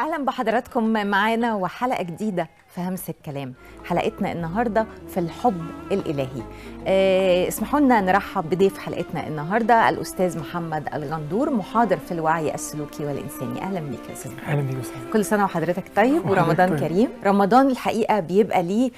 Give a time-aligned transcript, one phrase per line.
[0.00, 3.54] أهلا بحضراتكم معانا وحلقة جديدة في همس الكلام.
[3.84, 6.42] حلقتنا النهارده في الحب الإلهي.
[6.86, 13.62] آه، اسمحوا لنا نرحب بضيف حلقتنا النهارده الأستاذ محمد الغندور محاضر في الوعي السلوكي والإنساني.
[13.62, 15.10] أهلا بيك يا أستاذ أهلا بيك أستاذ.
[15.12, 16.78] كل سنة وحضرتك طيب ورمضان طيب.
[16.78, 17.08] كريم.
[17.24, 18.90] رمضان الحقيقة بيبقى ليه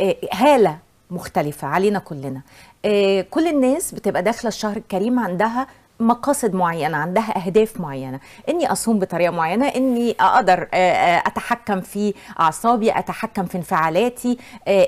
[0.00, 0.78] آه، هاله
[1.10, 2.40] مختلفة علينا كلنا.
[2.84, 5.66] آه، كل الناس بتبقى داخلة الشهر الكريم عندها
[6.00, 8.20] مقاصد معينة عندها أهداف معينة.
[8.48, 14.86] إني أصوم بطريقة معينة إني أقدر آه، آه، أتحكم في أعصابي أتحكم في انفعالاتي آه،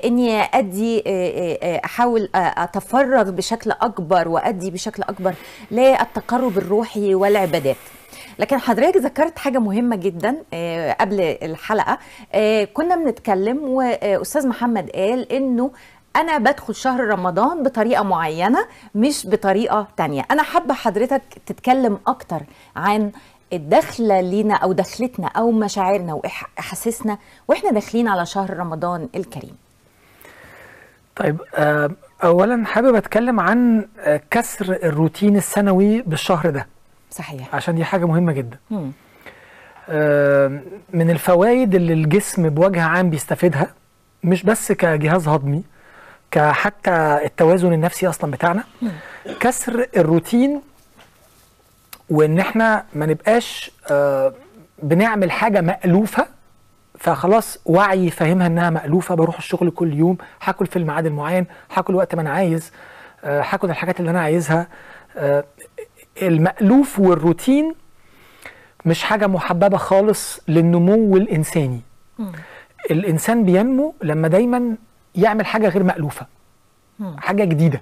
[1.63, 5.33] آه، أحاول آه، أتفرغ بشكل أكبر وأدي بشكل أكبر
[5.71, 7.75] للتقرب الروحي والعبادات.
[8.39, 10.29] لكن حضرتك ذكرت حاجة مهمة جدا
[10.99, 11.97] قبل الحلقة
[12.73, 15.71] كنا بنتكلم وأستاذ محمد قال إنه
[16.19, 18.65] أنا بدخل شهر رمضان بطريقة معينة
[18.95, 20.25] مش بطريقة تانية.
[20.31, 22.41] أنا حابة حضرتك تتكلم أكتر
[22.75, 23.11] عن
[23.53, 29.55] الدخلة لينا أو دخلتنا أو مشاعرنا وإحاسيسنا وإحنا داخلين على شهر رمضان الكريم.
[31.15, 31.91] طيب آه،
[32.23, 36.67] اولا حابب أتكلم عن آه، كسر الروتين السنوي بالشهر ده.
[37.11, 37.55] صحيح.
[37.55, 38.57] عشان دي حاجة مهمة جدا.
[38.71, 38.91] مم.
[39.89, 40.61] آه،
[40.93, 43.73] من الفوائد اللي الجسم بوجه عام بيستفيدها
[44.23, 45.63] مش بس كجهاز هضمي
[46.31, 48.63] كحتى التوازن النفسي أصلا بتاعنا.
[49.39, 50.61] كسر الروتين
[52.09, 54.33] وإن إحنا ما نبقاش آه،
[54.83, 56.27] بنعمل حاجة مألوفة
[56.99, 62.15] فخلاص وعي فاهمها إنها مألوفة بروح الشغل كل يوم هاكل في الميعاد المعين هاكل وقت
[62.15, 62.71] ما أنا عايز
[63.23, 64.67] آه، هاكل الحاجات اللي أنا عايزها.
[65.17, 65.43] آه،
[66.21, 67.75] المألوف والروتين
[68.85, 71.81] مش حاجة محببة خالص للنمو الإنساني.
[72.91, 74.75] الإنسان بينمو لما دايما
[75.15, 76.25] يعمل حاجة غير مألوفة.
[76.99, 77.17] مم.
[77.19, 77.81] حاجة جديدة.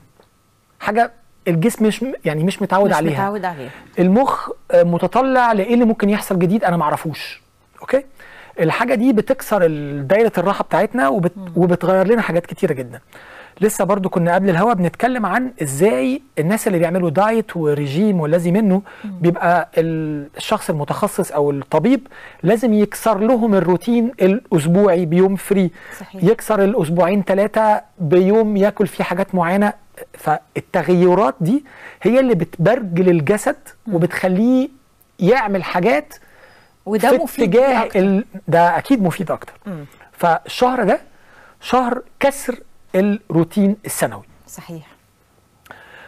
[0.80, 1.11] حاجة
[1.47, 3.14] الجسم مش يعني مش متعود مش عليها.
[3.14, 3.69] متعود عليها.
[4.00, 7.42] المخ آه، متطلع لإيه اللي ممكن يحصل جديد أنا معرفوش.
[7.81, 8.06] أوكي؟
[8.59, 9.67] الحاجة دي بتكسر
[10.02, 11.34] دايرة الراحة بتاعتنا وبت...
[11.56, 13.02] وبتغير لنا حاجات كتيرة جدا.
[13.61, 18.81] لسه برضو كنا قبل الهوا بنتكلم عن إزاي الناس اللي بيعملوا دايت وريجيم والذي منه
[19.03, 22.07] بيبقى ال- الشخص المتخصص أو الطبيب
[22.44, 26.23] لازم يكسر لهم الروتين الأسبوعي بيوم فري صحيح.
[26.23, 29.73] يكسر الأسبوعين ثلاثة بيوم ياكل فيه حاجات معينة
[30.13, 31.63] فالتغيرات دي
[32.01, 33.56] هي اللي بتبرجل الجسد
[33.91, 34.69] وبتخليه
[35.19, 36.13] يعمل حاجات
[36.85, 37.90] وده في مفيد اتجاه.
[37.96, 38.25] ال...
[38.47, 39.85] ده أكيد مفيد أكتر مم.
[40.12, 41.00] فالشهر ده
[41.62, 42.59] شهر كسر
[43.00, 44.24] الروتين السنوي.
[44.47, 44.88] صحيح.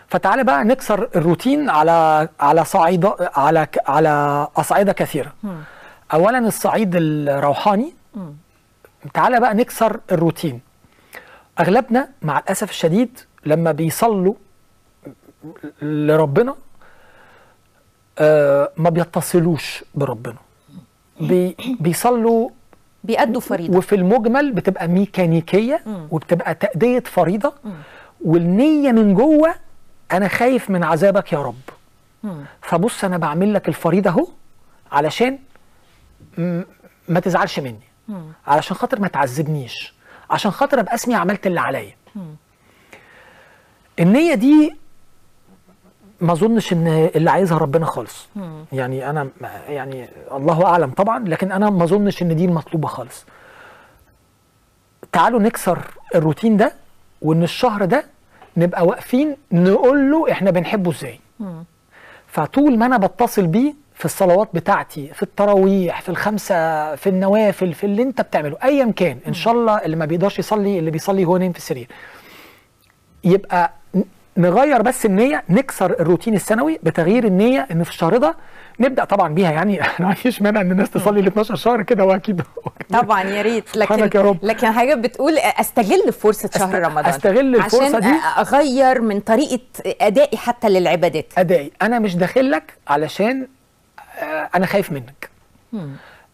[0.08, 5.34] فتعالى بقى نكسر الروتين على على صعيدة على على أصعدة كثيرة.
[5.44, 5.62] مم.
[6.14, 7.94] اولا الصعيد الروحاني.
[8.16, 8.34] مم.
[9.14, 10.62] تعالى بقى نكسر الروتين.
[11.60, 14.34] أغلبنا مع الأسف الشديد لما بيصلوا
[15.82, 16.56] لربنا
[18.20, 20.38] آه ما بيتصلوش بربنا.
[21.22, 22.50] بي بيصلوا
[23.04, 26.08] بيأدوا فريضة وفي المجمل بتبقى ميكانيكية مم.
[26.12, 27.74] وبتبقى تأدية فريضة مم.
[28.26, 29.56] والنية من جوه
[30.12, 31.62] أنا خايف من عذابك يا رب
[32.24, 32.46] مم.
[32.62, 34.28] فبص أنا بعمل لك الفريضة أهو
[34.92, 35.40] علشان
[37.08, 38.24] ما تزعلش مني مم.
[38.48, 39.94] علشان خاطر ما تعذبنيش
[40.30, 41.94] عشان خاطر أبقى أسمي عملت اللي عليا.
[44.00, 44.76] النية دي
[46.22, 48.28] ما اظنش ان اللي عايزها ربنا خالص.
[48.36, 48.66] مم.
[48.72, 49.28] يعني أنا
[49.68, 53.26] يعني الله اعلم طبعا لكن أنا ما اظنش ان دي المطلوبة خالص.
[55.12, 55.80] تعالوا نكسر
[56.16, 56.74] الروتين ده
[57.22, 58.06] وإن الشهر ده
[58.58, 61.20] نبقى واقفين نقول له إحنا بنحبه إزاي.
[62.28, 66.56] فطول ما أنا بتصل بيه في الصلوات بتاعتي في التراويح في الخمسة
[66.96, 70.80] في النوافل في اللي أنت بتعمله ايا كان إن شاء الله اللي ما بيقدرش يصلي
[70.80, 71.88] اللي بيصلي هو نايم في السرير.
[73.24, 73.74] يبقى
[74.40, 78.36] نغير بس النية نكسر الروتين السنوي بتغيير النية إن في الشهر ده
[78.80, 82.06] نبدأ طبعا بيها يعني أنا ما عنديش مانع إن الناس تصلي ال 12 شهر كده
[82.06, 82.42] وأكيد
[82.90, 84.38] طبعا يا ريت لكن يا رب.
[84.44, 88.16] لكن حاجة بتقول أستغل فرصة شهر أست- رمضان أستغل الفرصة عشان دي.
[88.38, 89.60] أغير من طريقة
[90.02, 93.48] أدائي حتى للعبادات أدائي أنا مش داخل لك علشان
[94.20, 95.30] آه، أنا خايف منك
[95.74, 95.90] مم.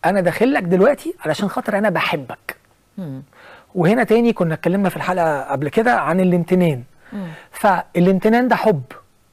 [0.06, 2.56] أنا داخل لك دلوقتي علشان خاطر أنا بحبك
[2.98, 3.24] مم.
[3.76, 6.84] وهنا تاني كنا اتكلمنا في الحلقة قبل كده عن الامتنان.
[7.52, 8.82] فالامتنان ده حب.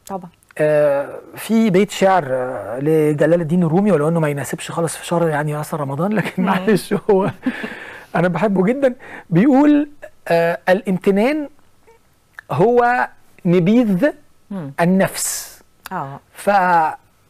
[0.06, 0.31] طبعا.
[0.58, 5.29] آه، في بيت شعر آه، لجلال الدين الرومي ولو إنه ما يناسبش خالص في شهر
[5.29, 7.31] يعني أصلا رمضان لكن معلش هو
[8.17, 8.94] أنا بحبه جدا.
[9.31, 9.88] بيقول
[10.29, 11.49] آه، الامتنان
[12.50, 13.08] هو
[13.44, 14.06] نبيذ
[14.50, 14.73] مم.
[14.81, 15.58] النفس.
[15.93, 16.20] آه.
[16.32, 16.50] ف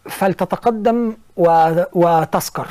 [0.08, 1.70] فلتتقدم و...
[1.92, 2.66] وتسكر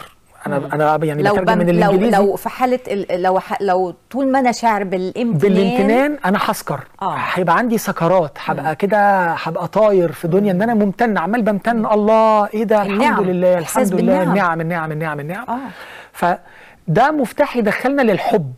[0.47, 2.17] أنا أنا يعني لو بترجم من لو الإنجليزي.
[2.17, 6.79] لو في حالة ال- لو لو طول ما أنا شاعر بالامتنان بالإمتنان أنا هسكر.
[7.01, 7.15] آه.
[7.33, 8.37] هيبقى عندي سكرات.
[8.45, 11.85] هبقى كده هبقى طاير في دنيا إن أنا ممتن عمال بمتن.
[11.85, 13.23] الله إيه ده؟ الحمد النعم.
[13.23, 13.95] لله الحمد لله.
[14.19, 14.29] بالنعم.
[14.31, 15.45] النعم النعم النعم النعم.
[15.49, 15.57] آه.
[16.13, 18.53] فده مفتاح يدخلنا للحب.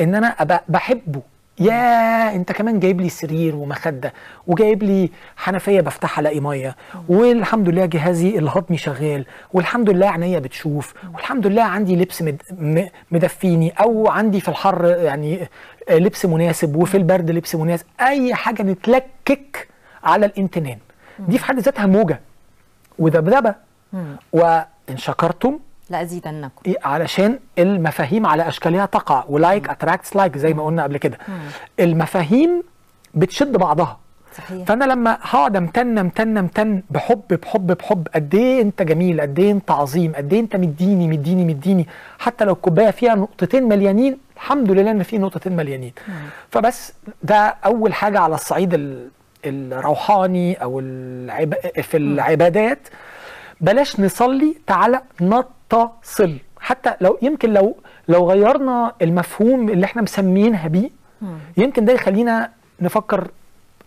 [0.00, 1.20] إن أنا أبقى بحبه.
[1.58, 4.12] يا انت كمان جايب لي سرير ومخدة
[4.46, 6.76] وجايب لي حنفية بفتحها الاقي مية.
[7.08, 12.24] والحمد لله جهازي الهضمي شغال والحمد لله عينيا بتشوف والحمد لله عندي لبس
[13.10, 15.48] مدفيني أو عندي في الحر يعني
[15.90, 17.86] لبس مناسب وفي البرد لبس مناسب.
[18.00, 19.68] اي حاجة نتلكك
[20.04, 20.78] على الامتنان
[21.18, 22.20] دي في حد ذاتها موجة.
[22.98, 23.54] وذبذبة.
[24.32, 25.58] وان شكرتم
[25.90, 26.62] لأزيدنكم.
[26.66, 29.24] إيه علشان المفاهيم على أشكالها تقع.
[29.28, 31.18] و like attracts like زي ما قلنا قبل كده.
[31.80, 32.62] المفاهيم
[33.14, 33.98] بتشد بعضها.
[34.36, 34.66] صحيح.
[34.66, 39.52] فأنا لما هقعد أمتن أمتن أمتن بحب بحب بحب قد إيه أنت جميل قد إيه
[39.52, 41.86] أنت عظيم قد إيه أنت مديني مديني مديني.
[42.18, 45.92] حتى لو الكوبايه فيها نقطتين مليانين الحمد لله إن في نقطتين مليانين.
[46.50, 46.92] فبس
[47.22, 49.08] ده أول حاجة على الصعيد ال-
[49.44, 51.54] الروحاني أو العب...
[51.82, 52.88] في العبادات.
[53.60, 55.00] بلاش نصلي تعالى
[55.74, 57.76] نتصل حتى لو يمكن لو
[58.08, 60.90] لو غيرنا المفهوم اللي إحنا مسمينها بيه
[61.56, 62.50] يمكن ده يخلينا
[62.80, 63.30] نفكر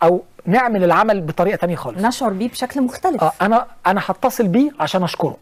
[0.02, 2.04] أو نعمل العمل بطريقة تانية خالص.
[2.04, 3.24] نشعر بيه بشكل مختلف.
[3.24, 5.36] آه أنا أنا هتصل بيه عشان أشكره.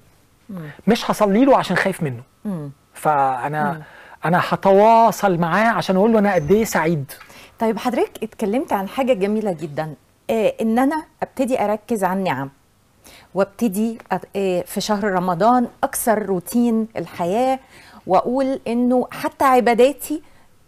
[0.87, 2.23] مش هصلي له عشان خايف منه.
[2.45, 2.71] مم.
[2.95, 3.83] فانا
[4.25, 7.13] أنا هتواصل معاه عشان أقول له أنا قد إيه سعيد.
[7.59, 9.95] طيب حضرتك اتكلمت عن حاجة جميلة جدا.
[10.31, 12.51] آه إن أنا أبتدي أركز على النعم.
[13.35, 13.99] وابتدي
[14.37, 17.59] آه في شهر رمضان أكسر روتين الحياة
[18.07, 20.23] وأقول إنه حتى عباداتي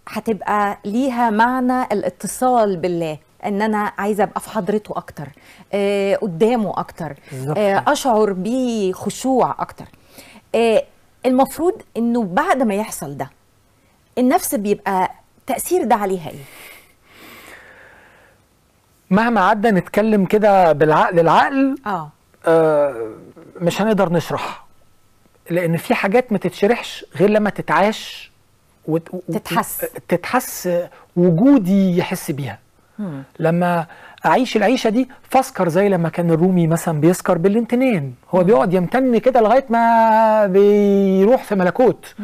[0.08, 5.28] هتبقى ليها معنى الاتصال بالله إن أنا عايزة أبقى في حضرته أكتر
[5.72, 7.16] آه قدامه أكتر.
[7.56, 9.84] آه أشعر بيه خشوع أكتر
[10.54, 10.82] آه
[11.26, 13.30] المفروض إنه بعد ما يحصل ده
[14.18, 15.10] النفس بيبقى
[15.46, 16.44] تأثير ده عليها إيه؟
[19.10, 22.10] مهما قعدنا نتكلم كده بالعقل العقل آه
[23.60, 24.64] مش هنقدر نشرح
[25.50, 28.30] لأن في حاجات ما تتشرحش غير لما تتعاش
[28.88, 29.08] وت...
[29.14, 29.86] و- تتحس.
[30.08, 30.68] تتحس
[31.16, 32.58] وجودي يحس بيها
[33.38, 33.86] لما
[34.26, 39.40] أعيش العيشة دي فاسكر زي لما كان الرومي مثلا بيسكر بالامتنان هو بيقعد يمتن كده
[39.40, 42.14] لغاية ما بيروح في ملكوت.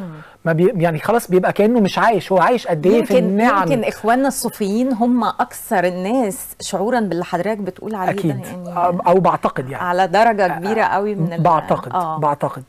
[0.44, 2.32] ما بي يعني خلاص بيبقى كأنه مش عايش.
[2.32, 3.72] هو عايش قد إيه في النعم.
[3.72, 8.42] يمكن إخواننا الصوفيين هم أكثر الناس شعورا باللي حضرتك بتقول عليه أكيد.
[8.42, 9.84] ده يعني أو بعتقد يعني.
[9.84, 12.18] على درجة كبيرة قوي من بعتقد آه.
[12.18, 12.62] بعتقد.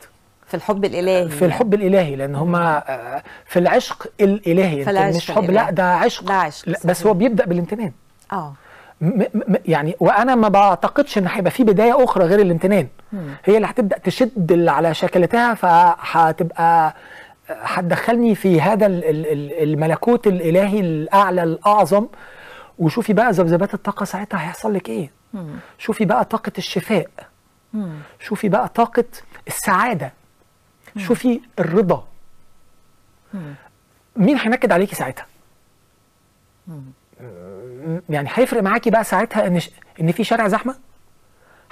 [0.52, 4.84] في الحب الإلهي في الحب الإلهي لأن هما آه، في العشق الإلهي.
[4.84, 5.72] في العشق مش حب لا الإلهي.
[5.72, 6.24] ده عشق.
[6.24, 7.06] ده عشق، لا بس.
[7.06, 7.92] هو بيبدأ بالامتنان.
[8.32, 8.52] آه.
[9.66, 12.86] يعني وأنا ما بعتقدش إن هيبقى في بداية أخرى غير الامتنان.
[13.44, 16.94] هي اللي هتبدأ تشد اللي على شكلتها فهتبقى
[17.48, 22.06] هتدخلني في هذا ال- ال- ال- الملكوت الإلهي الأعلى الأعظم.
[22.78, 25.10] وشوفي بقى ذبذبات الطاقة ساعتها هيحصل لك إيه.
[25.78, 27.06] شوفي بقى طاقة الشفاء.
[28.20, 29.04] شوفي بقى طاقة
[29.48, 30.12] السعادة.
[30.96, 32.04] شوفي الرضا.
[34.16, 35.26] مين هينكد عليكي ساعتها؟
[38.10, 39.70] يعني هيفرق معاكي بقى ساعتها إن ش...
[40.00, 40.74] إن في شارع زحمة؟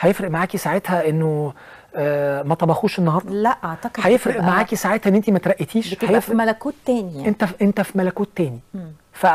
[0.00, 1.52] هيفرق معاكي ساعتها إنه
[1.94, 6.14] آه ما طبخوش النهارده؟ لا أعتقد هيفرق معاكي ساعتها إن انت ما ترقيتيش؟ بتبقى في
[6.16, 7.28] هيفرق ملكوت تاني يعني.
[7.28, 8.60] أنت في أنت في ملكوت تاني.
[9.12, 9.26] ف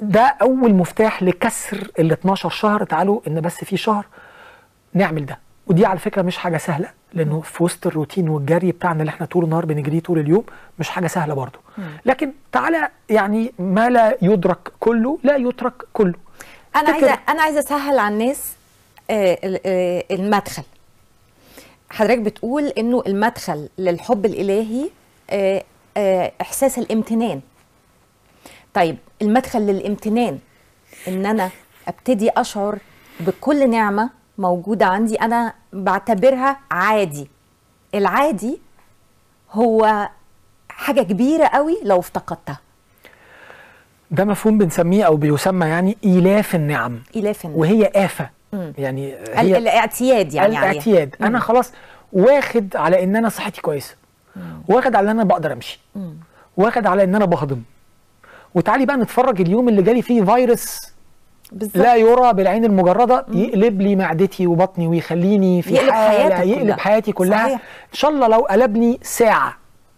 [0.00, 2.84] ده أول مفتاح لكسر ال 12 شهر.
[2.84, 4.06] تعالوا إن بس في شهر
[4.94, 5.38] نعمل ده.
[5.68, 9.44] ودي على فكرة مش حاجة سهلة لأنه في وسط الروتين والجري بتاعنا اللي إحنا طول
[9.44, 10.44] النهار بنجريه طول اليوم
[10.78, 11.58] مش حاجة سهلة برضه.
[12.06, 16.14] لكن تعالى يعني ما لا يدرك كله لا يترك كله.
[16.76, 18.52] أنا عايزه أنا عايزة أسهل على الناس
[19.10, 20.62] آه، آه، المدخل.
[21.90, 24.90] حضرتك بتقول إنه المدخل للحب الإلهي
[25.30, 27.40] آه، إحساس الامتنان.
[28.74, 30.38] طيب المدخل للامتنان
[31.08, 31.50] إن أنا
[31.88, 32.78] أبتدي أشعر
[33.20, 37.28] بكل نعمة موجودة عندي أنا بعتبرها عادي.
[37.94, 38.58] العادي
[39.52, 40.08] هو
[40.68, 42.58] حاجة كبيرة قوي لو افتقدتها.
[44.10, 46.98] ده مفهوم بنسميه أو بيسمى يعني إيلاف النعم.
[47.16, 47.60] الاف النعم.
[47.60, 48.30] وهي آفة.
[48.78, 50.58] يعني ال- هي الاعتياد يعني.
[50.58, 51.14] الاعتياد.
[51.22, 51.72] أنا خلاص
[52.12, 53.94] واخد على إن أنا صحتي كويسة.
[54.68, 55.80] واخد على إن أنا بقدر أمشي.
[56.56, 57.62] واخد على إن أنا بهضم.
[58.54, 60.80] وتعالي بقى نتفرج اليوم اللي جالي فيه فيروس
[61.52, 61.76] بالظبط.
[61.76, 66.76] لا يرى بالعين المجردة يقلب لي معدتي وبطني ويخليني في يقلب حالة حياتك يقلب كلها.
[66.76, 67.38] حياتي كلها.
[67.46, 67.60] صحيح.
[67.92, 69.56] إن شاء الله لو قلبني ساعة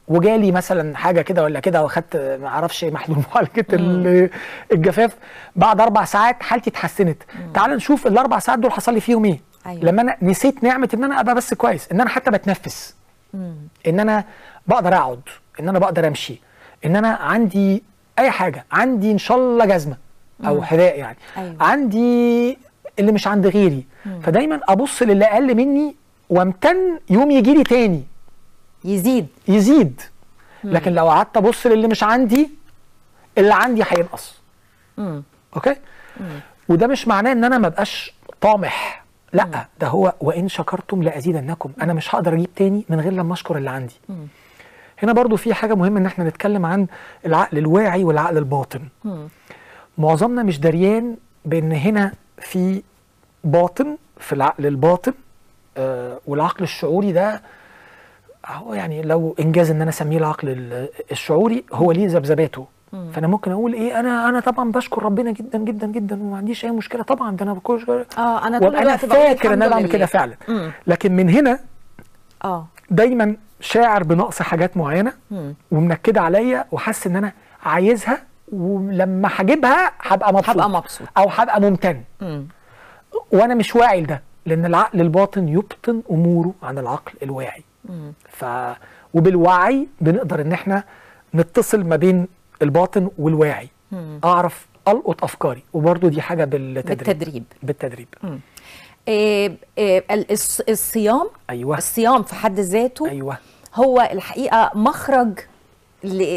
[0.09, 4.31] وجالي مثلا حاجة كده ولا كده واخدت ما أعرفش محلول معالجة ال-
[4.73, 5.17] الجفاف
[5.57, 7.23] بعد أربع ساعات حالتي اتحسنت.
[7.55, 9.41] تعال نشوف الأربع ساعات دول حصل لي فيهم إيه.
[9.67, 9.85] أيوة.
[9.85, 12.95] لما أنا نسيت نعمة إن أنا أبقى بس كويس إن أنا حتى بتنفس.
[13.87, 14.25] إن أنا
[14.67, 15.21] بقدر أقعد
[15.61, 16.41] إن أنا بقدر أمشي
[16.85, 17.83] إن أنا عندي
[18.19, 19.97] أي حاجة عندي إن شاء الله جزمة.
[20.47, 21.17] أو حذاء يعني.
[21.37, 21.57] أيوة.
[21.61, 22.59] عندي
[22.99, 23.85] اللي مش عند غيري.
[24.23, 25.95] فدايما أبص للي أقل مني
[26.31, 28.05] وامتن يوم يجي لي تاني.
[28.85, 29.27] يزيد.
[29.49, 30.01] يزيد.
[30.65, 32.51] لكن لو قعدت أبص للي مش عندي
[33.39, 34.35] اللي عندي هينقص.
[34.99, 35.23] مم.
[35.57, 35.77] أوكي؟
[36.69, 39.05] وده مش معناه إن أنا ما بقاش طامح.
[39.33, 41.73] لأ ده هو وإن شكرتم لأزيدنكم.
[41.83, 43.95] أنا مش هقدر أجيب تاني من غير لما أشكر اللي عندي.
[45.03, 46.87] هنا برضو في حاجة مهمة إن إحنا نتكلم عن
[47.27, 48.81] العقل الواعي والعقل الباطن.
[50.05, 52.83] معظمنا مش دريان بأن هنا في
[53.45, 55.13] باطن في العقل الباطن
[55.77, 57.43] آه والعقل الشعوري ده
[58.47, 62.67] هو يعني لو إنجاز إن أنا أسميه العقل ال- الشعوري هو ليه ذبذباته
[63.13, 66.71] فأنا ممكن أقول إيه أنا أنا طبعا بشكر ربنا جدا جدا جدا وما عنديش أي
[66.71, 69.89] مشكلة طبعا ده أنا بشكر آه أنا طول الوقت فاكر إن أنا بعمل.
[69.89, 70.73] كده فعلا مم.
[70.87, 71.59] لكن من هنا
[72.45, 75.13] آه دايما شاعر بنقص حاجات معينة.
[75.71, 77.33] ومنكدة عليا وحاسس إن أنا
[77.65, 80.51] عايزها ولما هجيبها هبقى مبسوط.
[80.51, 81.09] هبقى مبسوط.
[81.19, 82.03] أو هبقى ممتن.
[82.21, 82.47] مم.
[83.33, 87.65] وأنا مش واعي لده لأن العقل الباطن يبطن أموره عن العقل الواعي.
[88.29, 88.45] ف
[89.15, 90.85] وبالوعي بنقدر إن إحنا
[91.35, 92.29] نتصل ما بين
[92.63, 93.69] الباطن والواعي.
[93.93, 94.21] مم.
[94.25, 95.63] أعرف ألقط أفكاري.
[95.73, 96.99] وبرضو دي حاجة بالتدريب.
[96.99, 97.45] بالتدريب.
[97.63, 98.09] بالتدريب.
[99.09, 101.31] إيه إيه ال- الص- الصيام.
[101.51, 101.79] أيوه.
[101.79, 103.37] الصيام في حد ذاته أيوه.
[103.75, 105.39] هو الحقيقة مخرج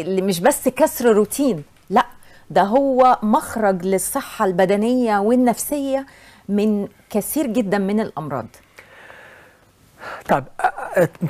[0.08, 1.62] مش بس كسر روتين.
[1.90, 2.06] لا
[2.50, 6.06] ده هو مخرج للصحة البدنية والنفسية
[6.48, 8.46] من كثير جدا من الأمراض.
[10.28, 10.44] طب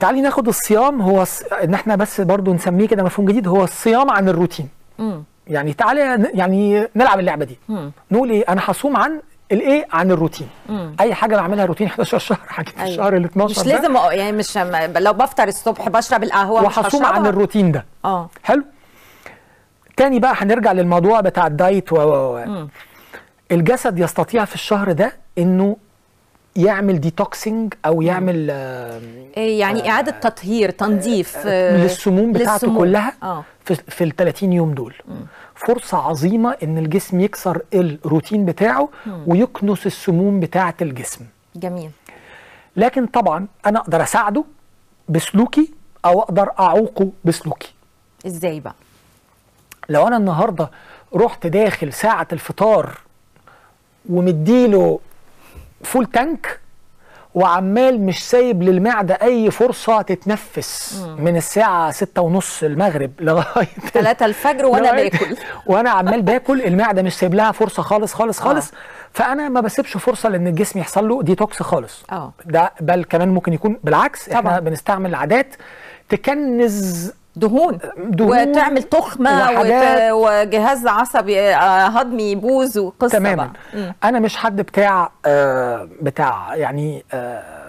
[0.01, 1.03] تعالي ناخد الصيام.
[1.03, 1.25] هو
[1.65, 4.69] إن إحنا بس برضو نسميه كده مفهوم جديد هو الصيام عن الروتين.
[4.99, 5.23] مم.
[5.47, 7.59] يعني تعالى يعني نلعب اللعبة دي.
[7.69, 7.93] مم.
[8.11, 9.21] نقول إيه؟ أنا هصوم عن
[9.53, 10.49] الإيه؟ عن الروتين.
[10.69, 10.97] مم.
[11.01, 12.89] أي حاجة بعملها روتين 11 شهر حاجة أيوة.
[12.91, 17.27] الشهر ال 12 مش لازم يعني مش م- لو بفطر الصبح بشرب القهوة وهصوم عن.
[17.27, 17.85] الروتين ده.
[18.05, 18.29] آه.
[18.43, 18.65] حلو؟
[19.97, 22.67] تاني بقى هنرجع للموضوع بتاع ال diet و و.
[23.53, 25.77] الجسد يستطيع في الشهر ده إنه
[26.57, 29.01] يعمل detoxing أو يعمل آه
[29.37, 32.79] إيه يعني إعادة تطهير تنظيف آه، للسموم بتاعته للسموم.
[32.79, 33.13] كلها
[33.65, 34.95] في, في ال 30 يوم دول.
[35.55, 38.89] فرصة عظيمة إن الجسم يكسر الروتين بتاعه
[39.27, 41.25] ويكنس السموم بتاعة الجسم.
[41.57, 41.91] جميل.
[42.77, 44.45] لكن طبعا أنا أقدر أساعده
[45.09, 45.73] بسلوكي
[46.05, 47.75] أو أقدر أعوقه بسلوكي.
[48.27, 48.75] إزاي بقى؟
[49.89, 50.71] لو أنا النهارده
[51.17, 52.99] رحت داخل ساعة الفطار
[54.11, 55.01] ومديله
[55.85, 56.61] full tank
[57.35, 64.67] وعمال مش سايب للمعدة أي فرصة تتنفس من الساعة ستة ونص المغرب لغاية 3 الفجر
[64.67, 65.37] وأنا لغاية- باكل.
[65.67, 68.73] وأنا عمال باكل المعدة مش سايب لها فرصة خالص خالص خالص.
[69.13, 72.03] فأنا ما بسيبش فرصة لأن الجسم يحصل له ديتوكس خالص.
[72.13, 72.33] آه.
[72.45, 74.61] ده بل كمان ممكن يكون بالعكس إحنا طبعا.
[74.61, 75.55] بنستعمل عادات
[76.09, 79.43] تكنز دهون دهون وتعمل تخمة.
[79.53, 80.13] وحاجات.
[80.13, 83.95] وجهاز عصبي آه، هضمي يبوظ وقصة تماما بقى.
[84.05, 87.64] أنا مش حد بتاع آه بتاع يعني آه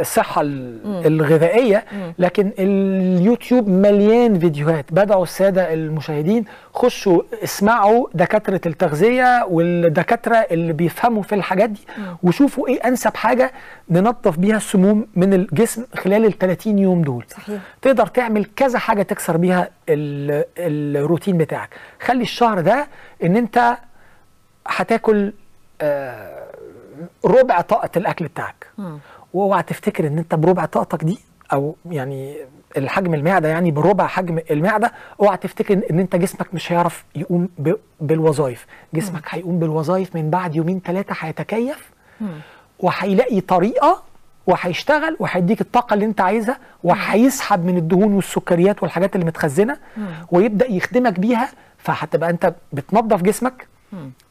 [0.00, 1.84] الصحة ال- الغذائية
[2.18, 4.84] لكن اليوتيوب مليان فيديوهات.
[4.92, 11.80] بدعوا السادة المشاهدين خشوا اسمعوا دكاترة التغذية والدكاترة اللي بيفهموا في الحاجات دي
[12.22, 13.52] وشوفوا إيه أنسب حاجة
[13.90, 17.24] ننظف بيها السموم من الجسم خلال ال 30 يوم دول.
[17.28, 17.60] صحيح.
[17.82, 20.44] تقدر تعمل كذا حاجة تكسر بيها ال-
[20.96, 21.70] الروتين بتاعك.
[22.00, 22.86] خلي الشهر ده
[23.24, 23.76] إن أنت
[24.66, 25.32] هتاكل
[25.80, 26.46] آه،
[27.24, 28.66] ربع طاقة الأكل بتاعك.
[29.36, 31.18] وأوعى تفتكر إن أنت بربع طاقتك دي
[31.52, 32.36] أو يعني
[32.76, 37.48] الحجم المعدة يعني بربع حجم المعدة أوعى تفتكر إن أنت جسمك مش هيعرف يقوم
[38.00, 38.66] بالوظائف.
[38.94, 41.90] جسمك هيقوم بالوظائف من بعد يومين ثلاثة هيتكيف
[42.80, 44.02] وهيلاقي طريقة
[44.46, 49.76] وهيشتغل وهيديك الطاقة اللي أنت عايزها وهيسحب من الدهون والسكريات والحاجات اللي متخزنة
[50.30, 51.48] ويبدأ يخدمك بيها.
[51.78, 53.66] فهتبقى أنت بتنظف جسمك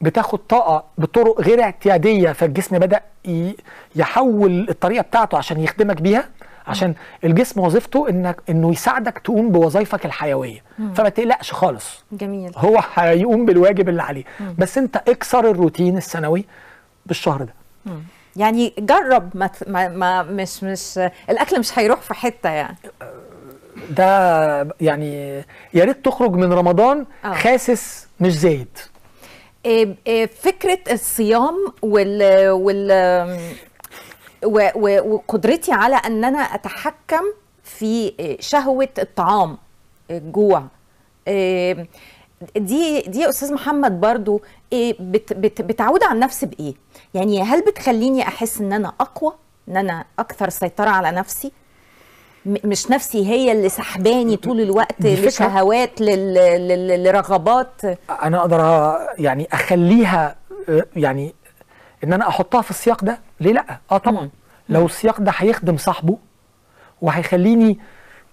[0.00, 3.00] بتاخد طاقة بطرق غير اعتيادية فالجسم بدأ
[3.96, 6.28] يحول الطريقة بتاعته عشان يخدمك بيها
[6.66, 6.94] عشان
[7.24, 10.62] الجسم وظيفته انك إنه يساعدك تقوم بوظائفك الحيوية.
[10.94, 12.04] فما تقلقش خالص.
[12.12, 12.52] جميل.
[12.56, 14.24] هو هيقوم بالواجب اللي عليه.
[14.58, 16.44] بس أنت اكسر الروتين السنوي
[17.06, 17.54] بالشهر ده.
[18.36, 20.98] يعني جرب ما, ت- ما, ما مش مش
[21.30, 22.76] الأكل مش هيروح في حتة يعني.
[23.90, 25.36] ده يعني
[25.74, 27.32] يا ريت تخرج من رمضان آه.
[27.34, 28.78] خاسس مش زايد.
[30.26, 32.92] فكرة الصيام وال وال
[35.06, 37.22] وقدرتي على أن أنا أتحكم
[37.64, 39.58] في إيه، شهوة الطعام
[40.10, 40.62] الجوع
[42.56, 44.42] دي دي يا أستاذ محمد برضو
[44.72, 46.74] بت بت بتعود على النفس بإيه؟
[47.14, 49.32] يعني هل بتخليني أحس إن أنا أقوى
[49.68, 51.52] إن أنا أكثر سيطرة على نفسي؟
[52.46, 55.02] مش نفسي هي اللي سحباني طول الوقت.
[55.06, 56.00] لشهوات.
[56.00, 57.82] لرغبات.
[58.22, 58.60] أنا أقدر
[59.18, 60.36] يعني أخليها
[60.96, 61.34] يعني
[62.04, 64.30] إن أنا أحطها في السياق ده؟ ليه لأ؟ آه طبعا.
[64.68, 66.18] لو السياق ده هيخدم صاحبه
[67.02, 67.78] وهيخليني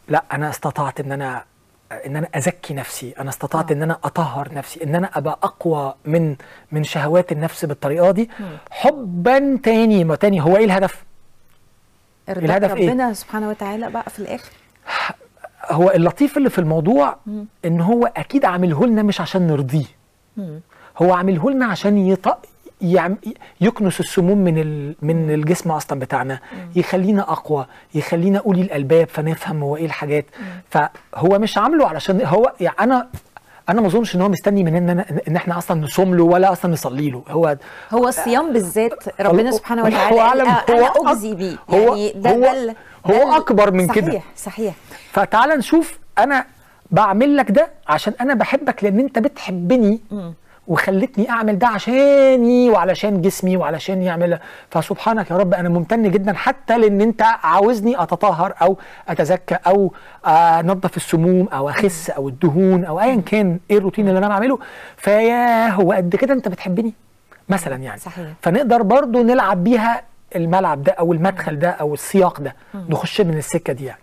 [0.07, 1.43] لأ أنا استطعت إن أنا
[2.05, 3.75] إن أنا أزكي نفسي أنا استطعت آه.
[3.75, 6.35] إن أنا أطهر نفسي إن أنا أبقى أقوى من
[6.71, 8.29] من شهوات النفس بالطريقة دي
[8.71, 11.03] حبا تاني ما تاني هو إيه الهدف؟
[12.29, 14.51] ارضاء الهدف إيه؟ ربنا سبحانه وتعالى بقى في الآخر.
[15.71, 17.17] هو اللطيف اللي في الموضوع
[17.65, 19.85] إن هو أكيد عامله لنا مش عشان نرضيه.
[20.97, 22.37] هو عامله لنا عشان يط...
[22.81, 23.17] يعم...
[23.61, 24.95] يكنس السموم من ال...
[25.01, 26.39] من الجسم أصلا بتاعنا
[26.75, 27.65] يخلينا أقوى
[27.95, 30.25] يخلينا أولي الألباب فنفهم هو إيه الحاجات.
[30.69, 33.09] فهو مش عامله علشان هو يعني أنا
[33.69, 37.09] أنا ما أظنش إن هو مستني مننا إن إحنا أصلا نصوم له ولا أصلا نصلي
[37.09, 37.23] له.
[37.29, 37.57] هو
[37.91, 41.55] هو الصيام بالذات ربنا هو- سبحانه هو وتعالى هو أنا أك- أجزي بيه.
[41.69, 44.07] هو- يعني ده هو- ده ال- هو أكبر من كده.
[44.07, 44.73] صحيح صحيح.
[45.11, 46.45] فتعال نشوف أنا
[46.91, 50.01] بعمل لك ده عشان أنا بحبك لأن أنت بتحبني.
[50.67, 54.39] وخلتني أعمل ده عشاني وعلشان جسمي وعلشان يعمل.
[54.69, 58.77] فسبحانك يا رب أنا ممتن جدا حتى لأن أنت عاوزني أتطهر أو
[59.07, 59.93] اتزكى أو
[60.25, 64.59] أنظف السموم أو أخس أو الدهون أو ايا كان إيه الروتين اللي أنا بعمله.
[64.97, 66.93] فيا هو قد كده أنت بتحبني؟
[67.49, 67.99] مثلا يعني.
[67.99, 68.27] صحيح.
[68.41, 70.01] فنقدر برضو نلعب بيها
[70.35, 72.55] الملعب ده أو المدخل ده أو السياق ده.
[72.89, 73.99] نخش من السكة دي يعني.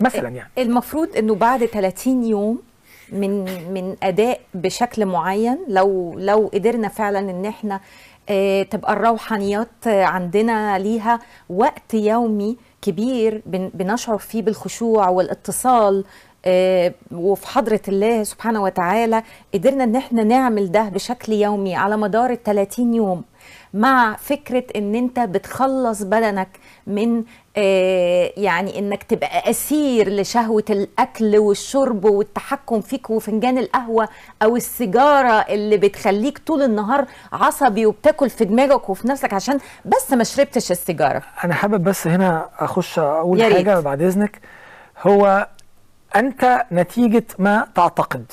[0.00, 0.50] مثلا يعني.
[0.58, 2.62] المفروض إنه بعد 30 يوم
[3.12, 5.58] من من أداء بشكل معين.
[5.68, 7.80] لو لو قدرنا فعلا إن إحنا
[8.30, 11.18] آه، تبقى الروحانيات عندنا ليها
[11.50, 16.04] وقت يومي كبير بن- بنشعر فيه بالخشوع والاتصال
[16.44, 19.22] آه، وفي حضرة الله سبحانه وتعالى
[19.54, 23.22] قدرنا إن إحنا نعمل ده بشكل يومي على مدار ال 30 يوم.
[23.74, 26.48] مع فكرة إن أنت بتخلص بدنك
[26.86, 27.24] من
[27.56, 34.08] آه، يعني إنك تبقى أسير لشهوة الأكل والشرب والتحكم فيك وفنجان القهوة
[34.42, 40.24] أو السيجارة اللي بتخليك طول النهار عصبي وبتاكل في دماغك وفي نفسك عشان بس ما
[40.24, 43.42] شربتش السيجارة أنا حابب بس هنا أخش أقول.
[43.54, 44.40] حاجة بعد إذنك
[45.02, 45.48] هو
[46.16, 48.32] أنت نتيجة ما تعتقد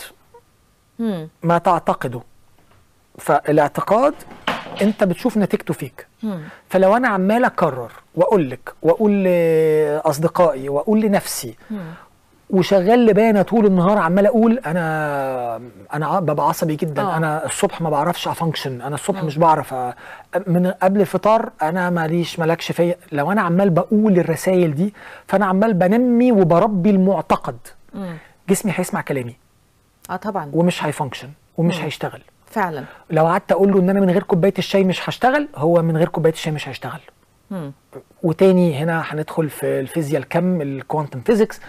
[1.00, 1.30] مم.
[1.44, 2.22] ما تعتقده
[3.20, 4.14] فالاعتقاد
[4.82, 6.08] انت بتشوف نتيجته فيك.
[6.24, 6.40] مم.
[6.70, 11.56] فلو أنا عمال اكرر واقول لك واقول لاصدقائي واقول لنفسي
[12.50, 15.62] وشغال لبانه طول النهار عمال أقول أنا
[15.94, 17.02] أنا ببقى عصبي جدا.
[17.02, 17.18] أوه.
[17.18, 19.94] أنا الصبح ما بعرفش افانكشن أنا الصبح مش بعرف أ-
[20.48, 22.96] من قبل الفطار أنا ماليش مالكش فيا.
[23.12, 24.94] لو أنا عمال بقول الرسائل دي
[25.28, 27.58] فانا عمال بنمي وبربي المعتقد.
[27.94, 28.18] مم.
[28.50, 29.36] جسمي هيسمع كلامي.
[30.10, 30.50] آه طبعا.
[30.54, 32.22] ومش هي function ومش هيشتغل.
[32.56, 32.84] فعلا.
[33.10, 36.10] لو قعدت أقول له إن أنا من غير كوباية الشاي مش هشتغل هو من غير
[36.10, 37.00] كوباية الشاي مش هيشتغل.
[37.52, 37.72] مم.
[38.24, 41.60] وتاني هنا هندخل في الفيزياء الكم ال quantum physics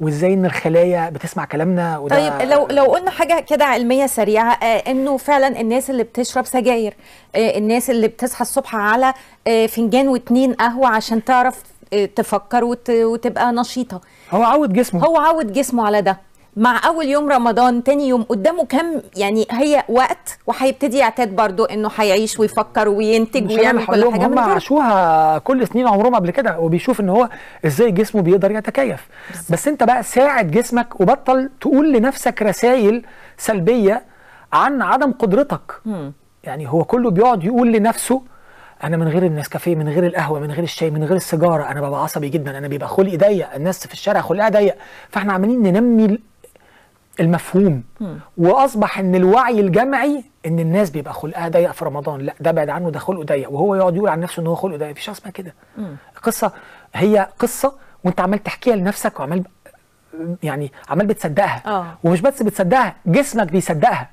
[0.00, 4.90] وإزاي إن الخلايا بتسمع كلامنا وده طيب لو لو قلنا حاجة كده علمية سريعة آه
[4.90, 6.94] إنه فعلا الناس اللي بتشرب سجاير
[7.36, 9.14] آه الناس اللي بتصحى الصبح على
[9.46, 14.00] آه فنجان واتنين قهوة عشان تعرف آه تفكر وت وتبقى نشيطة.
[14.30, 15.04] هو عود جسمه.
[15.04, 16.16] هو عود جسمه على ده.
[16.56, 21.90] مع أول يوم رمضان تاني يوم قدامه كم يعني هي وقت وهيبتدي يعتاد برضو إنه
[21.96, 27.08] هيعيش ويفكر وينتج ويعمل كل حاجة هم عاشوها كل سنين عمرهم قبل كده وبيشوف إن
[27.08, 27.28] هو
[27.66, 29.08] إزاي جسمه بيقدر يتكيف.
[29.50, 33.02] بس أنت بقى ساعد جسمك وبطل تقول لنفسك رسائل
[33.36, 34.02] سلبية
[34.52, 35.80] عن عدم قدرتك.
[36.44, 38.22] يعني هو كله بيقعد يقول لنفسه
[38.84, 42.02] أنا من غير النسكافيه من غير القهوة من غير الشاي من غير السيجارة أنا ببقى
[42.02, 44.74] عصبي جدا أنا بيبقى خلقي ضيق الناس في الشارع خلقها ضيق.
[45.10, 46.18] فإحنا عمالين ننمي
[47.20, 47.82] المفهوم.
[48.38, 52.20] وأصبح إن الوعي الجمعي إن الناس بيبقى خلقها ضيق في رمضان.
[52.20, 53.50] لا ده بعد عنه ده خلقه ضيق.
[53.52, 54.90] وهو يقعد يقول عن نفسه إن هو خلقه ضيق.
[54.90, 55.54] مفيش حاجة اسمها كده
[56.16, 56.52] القصة
[56.94, 57.72] هي قصة
[58.04, 59.46] وأنت عمال تحكيها لنفسك وعمال ب-
[60.42, 61.62] يعني عمال بتصدقها.
[61.66, 61.86] آه.
[62.04, 64.10] ومش بس بتصدقها جسمك بيصدقها.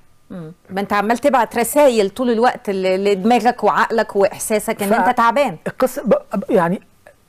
[0.70, 5.58] ما أنت عمال تبعت رسائل طول الوقت لدماغك وعقلك وإحساسك إن ف- انت تعبان.
[5.68, 6.04] القصة.
[6.04, 6.82] ب- يعني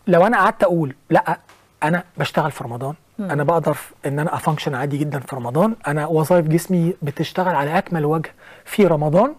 [0.06, 1.38] لو أنا قعدت أقول لأ
[1.82, 2.94] أنا بشتغل في رمضان.
[3.30, 5.74] أنا بقدر إن أنا افانكشن عادي جدا في رمضان.
[5.86, 8.30] أنا وظائف جسمي بتشتغل على أكمل وجه
[8.64, 9.34] في رمضان.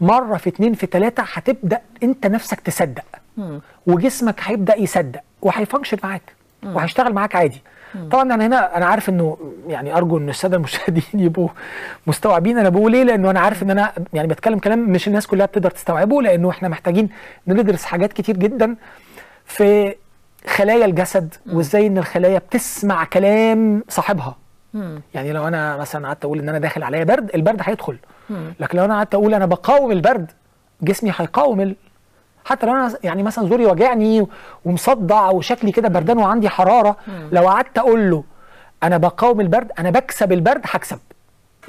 [0.00, 3.04] مرة في اتنين في تلاتة هتبدأ أنت نفسك تصدق.
[3.86, 6.22] وجسمك هيبدأ يصدق وهيفانكشن معاك
[6.64, 7.62] وهيشتغل معاك عادي.
[8.10, 9.38] طبعا أنا هنا أنا عارف إنه
[9.68, 11.48] يعني أرجو إن السادة المشاهدين يبقوا
[12.06, 12.58] مستوعبين.
[12.58, 15.70] أنا بقول إيه؟ لأنه أنا عارف إن أنا يعني بتكلم كلام مش الناس كلها بتقدر
[15.70, 17.08] تستوعبه لأنه إحنا محتاجين
[17.46, 18.76] ندرس حاجات كتير جدا.
[19.44, 19.94] في
[20.48, 24.36] خلايا الجسد وازاي إن الخلايا بتسمع كلام صاحبها.
[25.14, 27.98] يعني لو أنا مثلا قعدت أقول إن أنا داخل عليا برد البرد هيدخل.
[28.60, 30.30] لكن لو أنا قعدت أقول أنا بقاوم البرد
[30.82, 31.76] جسمي هيقاوم ال...
[32.44, 34.26] حتى لو أنا يعني مثلا زوري واجعني
[34.64, 36.96] ومصدع وشكلي كده بردان وعندي حرارة
[37.32, 38.24] لو قعدت أقول له
[38.82, 40.98] أنا بقاوم البرد أنا بكسب البرد هكسب.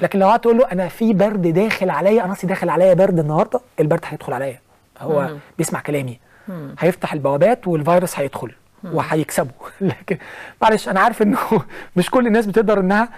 [0.00, 3.18] لكن لو قعدت أقول له أنا في برد داخل عليا أنا اصلي داخل عليا برد
[3.18, 4.60] النهارده البرد هيدخل عليا.
[5.00, 6.20] هو بيسمع كلامي.
[6.78, 8.52] هيفتح البوابات والفيروس هيدخل.
[8.92, 10.18] وهيكسبه لكن
[10.62, 11.38] معلش أنا عارف إنه
[11.96, 13.08] مش كل الناس بتقدر إنها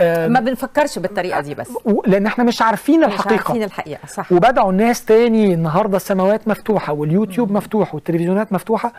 [0.00, 1.68] ما بنفكرش بالطريقة دي بس.
[2.06, 3.32] لأن إحنا مش عارفين مش الحقيقة.
[3.34, 4.32] عارفين الحقيقة صح.
[4.32, 8.92] وبدعوا الناس تاني النهارده السماوات مفتوحة واليوتيوب مفتوح والتلفزيونات مفتوحة.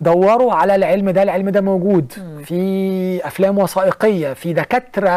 [0.00, 2.12] دوروا على العلم ده العلم ده موجود.
[2.44, 5.10] في أفلام وثائقية في دكاترة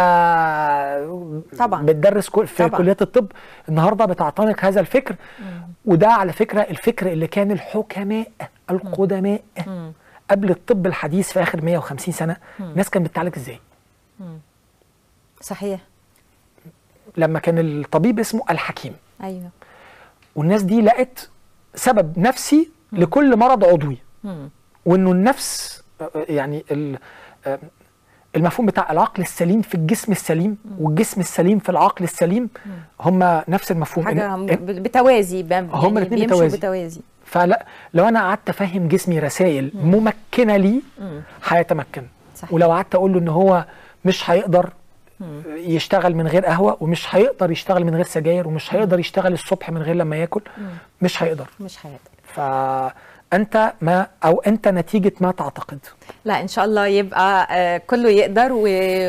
[1.57, 1.83] طبعاً.
[1.85, 2.77] بتدرس كل- في طبعاً.
[2.81, 3.27] كليات الطب.
[3.69, 5.15] النهارده بتعتنق هذا الفكر.
[5.85, 8.27] وده على فكرة الفكر اللي كان الحكماء
[8.71, 9.41] القدماء.
[10.29, 13.59] قبل الطب الحديث في آخر 150 سنة الناس كانت بتتعالج إزاي؟
[15.41, 15.79] صحيح.
[17.17, 18.93] لما كان الطبيب اسمه الحكيم.
[19.23, 19.49] أيوه.
[20.35, 21.29] والناس دي لقت
[21.75, 23.97] سبب نفسي لكل مرض عضوي.
[24.23, 24.49] مم.
[24.85, 25.83] وإنه النفس
[26.15, 26.99] يعني ال-
[28.35, 32.49] المفهوم بتاع العقل السليم في الجسم السليم والجسم السليم في العقل السليم
[33.01, 34.05] هما نفس المفهوم.
[34.05, 36.57] حاجة إن- بتوازي هما يعني بيمشوا بتوازي.
[36.57, 37.01] بتوازي.
[37.29, 40.81] فلا لو أنا قعدت أفهم جسمي رسائل ممكنة ليه
[41.47, 42.03] هيتمكن.
[42.51, 43.65] ولو قعدت أقول له إن هو
[44.05, 44.69] مش هيقدر
[45.47, 49.81] يشتغل من غير قهوة ومش هيقدر يشتغل من غير سجاير ومش هيقدر يشتغل الصبح من
[49.81, 50.41] غير لما ياكل
[51.01, 51.47] مش هيقدر.
[51.59, 51.99] مش هيقدر.
[53.33, 55.79] فانت ما أو أنت نتيجة ما تعتقد؟
[56.25, 58.51] لا إن شاء الله يبقى آه، كله يقدر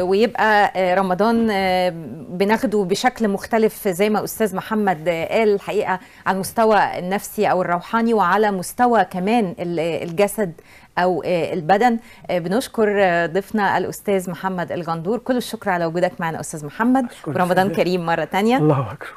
[0.02, 1.92] ويبقى آه، رمضان آه،
[2.28, 8.50] بناخده بشكل مختلف زي ما أستاذ محمد قال الحقيقة على المستوى النفسي أو الروحاني وعلى
[8.50, 10.52] مستوى كمان ال- الجسد.
[10.98, 11.98] أو آه، البدن.
[12.30, 15.18] آه، بنشكر آه، ضيفنا الأستاذ محمد الغندور.
[15.18, 17.06] كل الشكر على وجودك معنا أستاذ محمد.
[17.26, 17.76] ورمضان أستاذة.
[17.76, 18.56] كريم مرة تانية.
[18.56, 19.12] الله أكبر.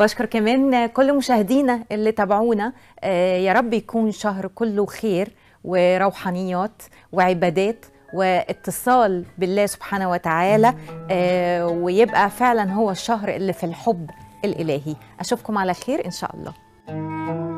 [0.00, 2.72] بشكر كمان كل مشاهدينا اللي تابعونا.
[3.04, 5.28] يا رب يكون شهر كله خير
[5.64, 10.74] وروحانيات وعبادات واتصال بالله سبحانه وتعالى.
[11.82, 14.10] ويبقى فعلا هو الشهر اللي في الحب
[14.44, 14.96] الإلهي.
[15.20, 17.49] أشوفكم على خير إن شاء الله.